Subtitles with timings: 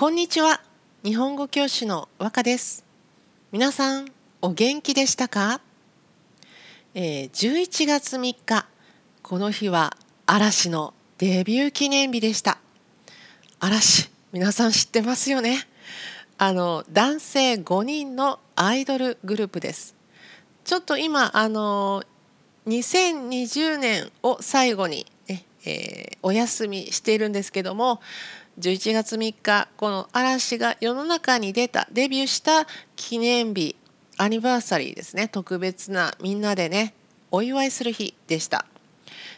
[0.00, 0.62] こんにちは。
[1.04, 2.86] 日本語教師の和歌です。
[3.52, 4.06] 皆さん
[4.40, 5.60] お元気でしたか、
[6.94, 8.66] えー、11月3日
[9.22, 9.94] この日は
[10.24, 12.56] 嵐のデビュー記念日でした。
[13.58, 15.58] 嵐皆さん知ってますよね？
[16.38, 19.94] あの男性5人のアイドルグループです。
[20.64, 22.04] ちょっと今あの
[22.66, 28.00] 2020年を最後に、ねえー、お休みしているんですけども
[28.60, 33.74] 11月3日この嵐が世の中に出たデビューした記念日
[34.18, 35.28] アニバーサリーですね。
[35.28, 36.94] 特別なみんなでね
[37.30, 38.66] お祝いする日でした。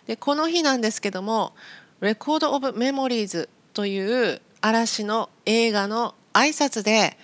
[0.06, 1.54] でこの日なんですけども
[2.02, 7.16] 「レコード・オブ・メモリーズ」という嵐の映画の挨拶で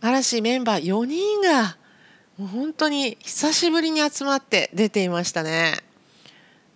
[0.00, 1.76] 嵐メンバー4人が
[2.38, 5.78] もう本当に久しぶりに集まって出ていましたね。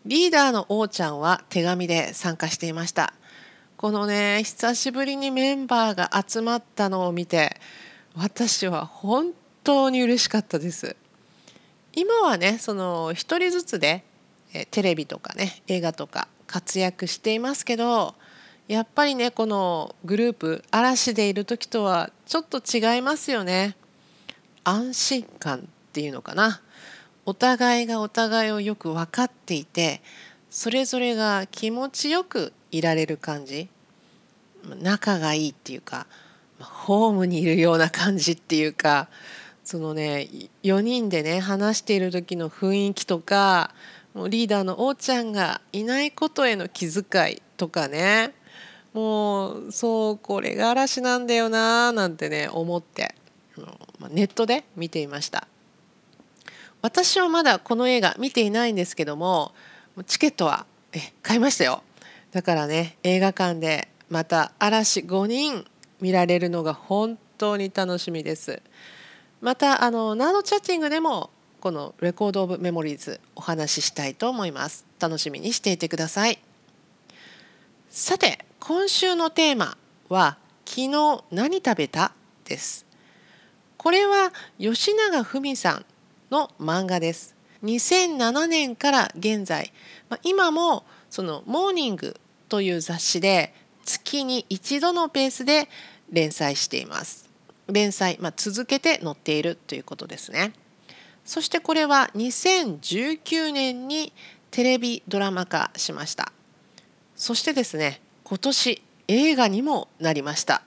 [0.05, 3.13] リーダーの王ちゃんは手紙で参加していました。
[3.78, 7.60] このね久しぶりにメンバーが集まったのを見て
[8.16, 9.30] 私は本
[9.62, 10.96] 当に嬉しかったです。
[11.95, 14.02] 今はねその一人ずつで
[14.73, 18.16] テレビとかね映画とか活躍していますけど
[18.66, 23.76] やっぱりねこのグループ嵐でいる時とはちょっと違いますよね。
[24.65, 26.63] 安心感っていうのかな。
[27.24, 30.01] お互いがお互いをよく分かっていて
[30.51, 33.69] それぞれが気持ちよくいられる感じ。
[34.80, 36.07] 仲がいいっていうか
[36.61, 39.09] ホームにいるような感じっていうか
[39.65, 40.29] そのね
[40.63, 43.73] 4人でね話している時の雰囲気とか
[44.15, 48.35] もうリーダーのおーちゃんがいないことへの気遣いとかね
[48.95, 53.15] もうそうこれが嵐なんだよなーなんてね思って
[54.10, 55.47] ネットで見ていました。
[56.80, 59.53] 私はまだこの映画見ていないんですけども
[60.07, 61.82] チケットはえ買いましたよ。
[62.32, 65.65] だからね映画館でまた嵐5人
[66.00, 68.62] 見られるのが本当に楽しみです。
[69.41, 74.84] またあのナードチャッティングでもこのレコード・オブ・メモリーズお話ししたいと思います。
[75.00, 76.38] 楽しみにしていてください。
[77.91, 79.76] さて今週のテーマ
[80.08, 82.12] は昨日何食べた？
[82.44, 82.86] です。
[83.76, 85.86] これは吉永文さん
[86.30, 87.36] の漫画です。
[87.64, 89.72] 2007年から現在、
[90.08, 92.16] まあ、今もそのモーニング
[92.48, 93.54] という雑誌で
[93.84, 95.69] 月に一度のペースで
[96.10, 97.28] 連載しています。
[97.69, 100.52] 連載、まあ、続けて載っているということですね。
[101.24, 104.12] そしてこれは2019年に
[104.50, 106.32] テレビドラマ化しました。
[107.16, 110.62] そしてですね、今年映画にもなりました。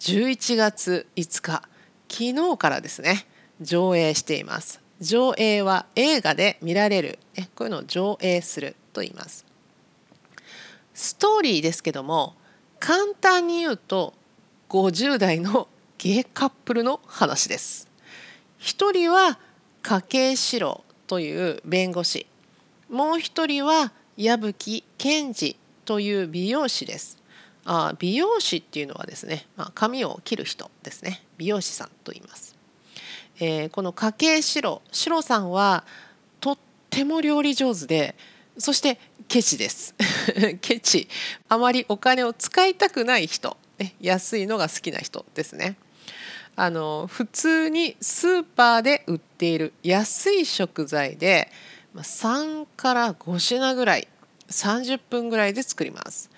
[0.00, 1.62] 11月5日、
[2.08, 3.26] 昨日からですね、
[3.60, 4.80] 上映しています。
[5.00, 7.18] 上映は映画で見られる、
[7.54, 9.44] こういうのを上映すると言います。
[10.94, 12.34] ストーリーですけども
[12.78, 14.14] 簡単に言うと
[14.68, 15.68] 50代の
[15.98, 17.88] ゲイカップルの話です。
[18.58, 19.38] 一人は
[19.82, 22.26] 家計史郎という弁護士
[22.88, 27.18] もう一人は矢吹健二という美容師です。
[27.64, 32.56] あ美容師っていうのはですね、まあ、髪を切る人ですね美容師さんと言います。
[33.40, 35.84] えー、この家計史郎史郎さんは
[36.40, 36.58] とっ
[36.90, 38.14] ても料理上手で
[38.58, 38.98] そして
[39.28, 39.94] ケチです。
[40.60, 41.08] ケチ。
[41.48, 45.76] あまりお金を使いたくない人、ね、安いのが好きな人ですね。
[46.56, 51.50] あの普通にスーパーで売っている安い食材で
[51.96, 54.06] 3から5品ぐらい
[54.48, 56.30] 30分ぐらいで作ります。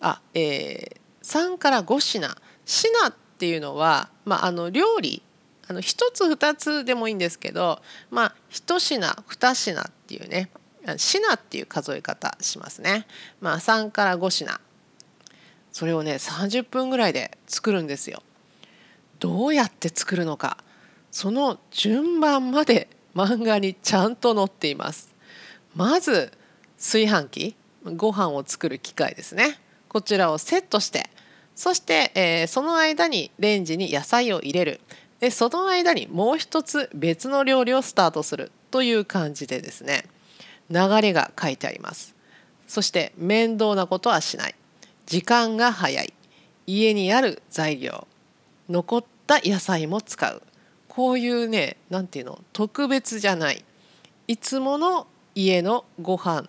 [0.00, 2.28] あ、えー、3から5品。
[2.64, 5.22] 品っていうのは、まあ、あの料理
[5.66, 7.80] あの1つ2つでもいいんですけど、
[8.10, 10.50] まあ、1品2品っていうね
[10.96, 13.06] 品っていう数え方しますね。
[13.40, 14.60] まあ3から5品。
[15.72, 18.22] それをね30分ぐらいで作るんですよ。
[19.18, 20.56] どうやって作るのか
[21.10, 25.14] その順番まで漫画にちゃんと載っています。
[25.74, 26.32] まず
[26.78, 29.58] 炊飯器ご飯を作る機械ですね。
[29.88, 31.10] こちらをセットして
[31.56, 34.80] そして、えー、その間にレンジに野菜を入れる
[35.18, 40.04] でその間にもう一つ別の料理をスタートするという感じでですね
[40.70, 42.14] 流れが書いてあります。
[42.68, 44.54] そして面倒なことはしない。
[45.06, 46.12] 時間が早い。
[46.66, 48.06] 家にある材料。
[48.68, 50.42] 残った野菜も使う。
[50.86, 52.40] こういうね何ていうの？
[52.52, 53.64] 特別じゃない。
[54.28, 56.48] いつもの家のご飯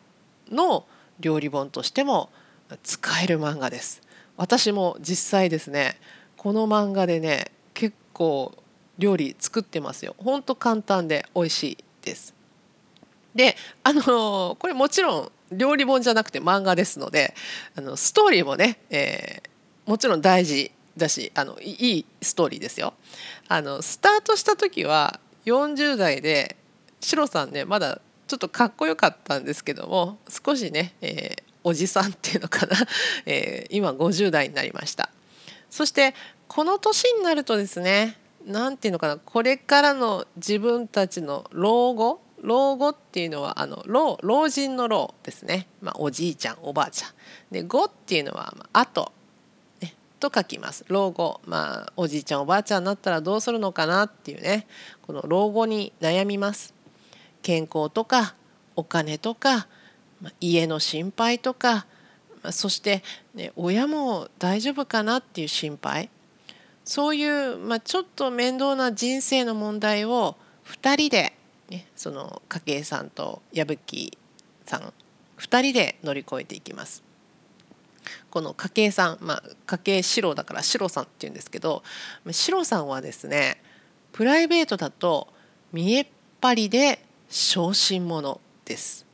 [0.51, 0.85] の
[1.19, 2.29] 料理本としても
[2.83, 4.01] 使える漫画です。
[4.37, 5.97] 私も実際ですね
[6.37, 8.53] この漫画でね結構
[8.97, 10.15] 料理作ってますよ。
[10.19, 12.35] ほんと簡単で美味しいです。
[13.35, 17.33] であのこれもちろん料理本じゃなくて漫画ですので
[17.75, 22.93] あのストーリーもね、えー、もちろん大事だしあのいいストーリーですよ。
[23.47, 26.57] あのスタートした時は40代で
[26.99, 32.77] シロさんねまだちょっとかっこよかったんですけども少しね、えー、おじさんっていうのかな、
[33.25, 35.09] えー、今50代になりました
[35.69, 36.15] そして
[36.47, 47.11] この年になるとですね何て言うのかなこれからの自分たちの老後老後っていうのはあの老老人の老ですね、まあ、おじいちゃんおばあちゃん。
[47.51, 49.11] で後っていうのは、まあ、後、
[49.81, 50.85] ね、と書きます。
[50.87, 51.41] 老後。
[51.45, 54.67] まあおじいちゃんおばあちゃんになったらどうするのかなっていうね。
[55.01, 56.73] この老後に悩みます。
[57.41, 58.35] 健康とか
[58.75, 59.67] お金とか
[60.21, 61.85] まあ家の心配とか
[62.43, 63.03] まあそして、
[63.35, 66.09] ね、親も大丈夫かなっていう心配。
[66.83, 70.35] そういう、まあ、ちょっと面倒な人生の問題を
[70.65, 71.33] 2人で、
[71.71, 74.17] ね、その家計さんと矢吹
[74.65, 74.93] さん
[75.39, 77.01] 2人で乗り越えていきます。
[78.29, 81.83] この家計さん、まあ、家計白だから白さんっていうんですけど
[82.29, 83.61] 白さんはですね
[84.11, 85.27] プライベートだと
[85.71, 86.07] 見えっ
[86.41, 89.05] 張りで小心者です。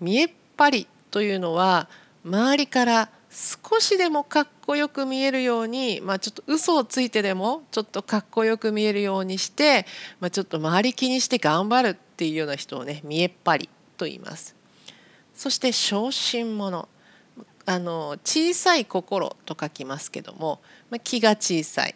[0.00, 1.88] 見えっ張りというのは
[2.24, 9.86] 周りから少しでもかっこよく見えるように、まあ、ちょっと嘘をついてでもちょっとかっこよく見えるようにして、
[10.20, 14.54] まあ、ちょっと周り気にして頑張るっていうような人をね見えっ張りと言います。
[15.34, 16.88] そして小心者。
[17.66, 20.60] あの小さい心と書きますけども、
[20.90, 21.94] まあ、気が小さい。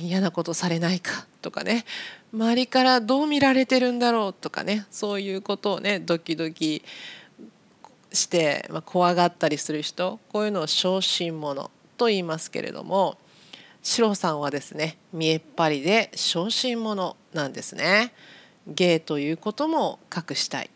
[0.00, 1.84] 嫌なことされないかとかね。
[2.32, 4.86] 周りからどう見られてるんだろうとかね。
[4.90, 6.82] そういうことをねドキドキ
[8.14, 13.18] して、まあ、怖がったりする人こういうのを小心者と言いますけれども
[13.82, 18.14] シロさんはですね見えっ張りで小心者なんですね。
[18.66, 20.70] 芸ということも隠したい。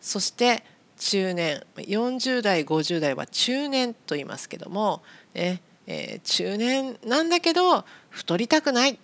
[0.00, 0.64] そして
[0.98, 5.02] 中年40代50代は中年と言いますけども、
[5.34, 8.98] ねえー、中年なんだけど太りたくない。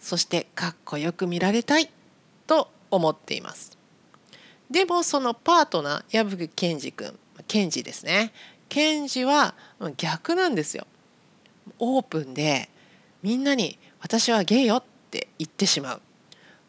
[0.00, 1.90] そしてかっこよく見られたい
[2.46, 3.79] と思っています。
[4.70, 7.18] でもそのパートナー矢吹健二君
[7.48, 8.32] 健二ですね。
[8.68, 9.54] 健二は
[9.96, 10.86] 逆なんですよ。
[11.78, 12.68] オープンで
[13.22, 16.02] みんなに「私はゲイよ」って言ってしまう。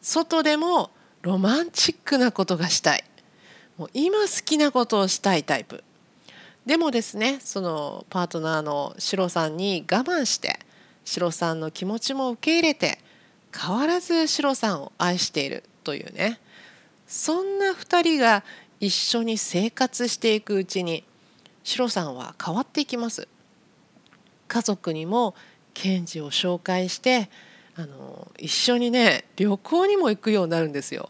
[0.01, 0.89] 外でも
[1.21, 3.03] ロマンチックなことがしたい。
[3.77, 5.83] もう今好きなことをしたいタイプ。
[6.65, 10.59] でもですねそのパートナーのシロさんに我慢して
[11.05, 12.99] シロさんの気持ちも受け入れて
[13.55, 16.39] 変わらずシロさんを愛しているというね。
[17.11, 18.41] そんな2人が
[18.79, 21.03] 一緒に生活していくうちに
[21.61, 23.27] シロさんは変わっていきます。
[24.47, 25.35] 家族にも
[25.73, 27.29] ケンジを紹介して
[27.75, 31.09] あの一緒にね旅行にも行くようになるんですよ。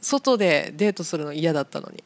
[0.00, 2.02] 外でデートするの嫌だったのに。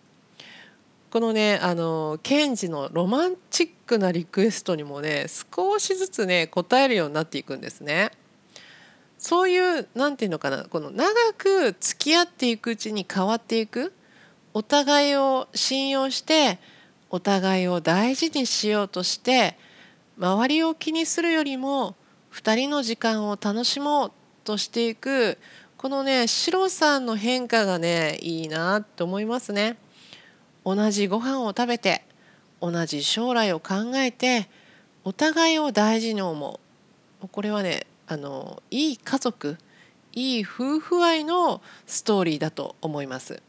[1.13, 8.11] このねあのケンジのロマンチックなリクエストにもね少しずつね応えるようになっていくんですね。
[9.19, 13.93] そういう何て言うのかなこの長く付き合っていくうちに変わっていく
[14.55, 16.59] お互いを信用して
[17.11, 19.57] お互いを大事にしようとして
[20.19, 21.97] 周りを気にするよりも
[22.33, 24.13] 2人の時間を楽しもう
[24.45, 25.39] としていく
[25.77, 29.77] このね白さんの変化がねいいなって思いますね。
[30.65, 32.03] 同じご飯を食べて
[32.61, 34.49] 同じ将来を考えて
[35.05, 36.61] お互いを大事に思
[37.23, 39.59] うこれはねあのいい家族
[40.15, 43.43] いい夫婦愛のストーリーだと思います。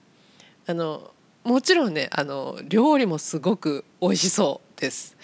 [0.68, 1.12] あの
[1.44, 5.16] もちろんねあの料理もすごく美味しそうです。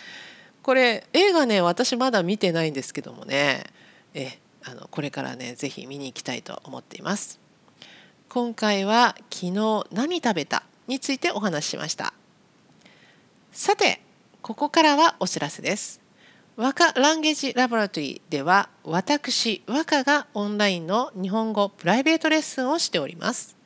[0.64, 3.66] これ映画ね私まだ見てないんですけどもね
[4.14, 7.40] えあのこれからね是非見に行きたいと思っています。
[8.30, 12.14] 今回は昨日何食べたについてお話ししました。
[13.52, 14.02] さて
[14.42, 16.05] ここからはお知らせです。
[16.58, 23.58] 和歌ランゲージラボラトリーでは私和歌がオンラインの日本語プライベートレッスンをしております。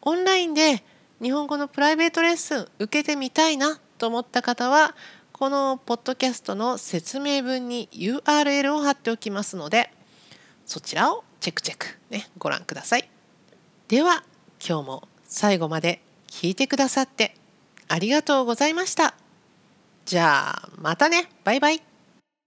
[0.00, 0.82] オンラインで
[1.22, 4.96] 日本語のプライベートレッスン受けてみたいなと思った方は
[5.30, 9.92] このポッドキャストの説明文に URL を貼っておきますので
[10.66, 13.08] そちらをチェックチェックねご覧ください。
[13.86, 14.24] では
[14.58, 17.36] 今日も最後まで聞いてくださって
[17.86, 19.14] ありがとうございました。
[20.04, 21.91] じゃあまたねバイバイ。